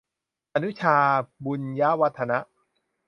[0.53, 0.95] อนุชา
[1.45, 2.39] บุญยวรรธนะ